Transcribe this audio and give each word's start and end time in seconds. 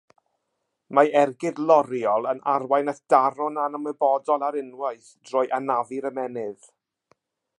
Mae 0.99 1.09
ergyd 1.19 1.59
loriol 1.71 2.25
yn 2.31 2.39
arwain 2.53 2.89
at 2.95 3.03
daro'n 3.15 3.61
anymwybodol 3.65 4.47
ar 4.49 4.59
unwaith 4.63 5.13
drwy 5.31 5.55
anafu'r 5.59 6.09
ymennydd. 6.11 6.69